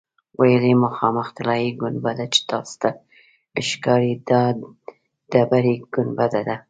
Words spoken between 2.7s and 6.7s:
ته ښکاري دا ډبرې ګنبده ده.